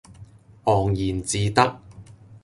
[0.63, 1.79] 昂然自得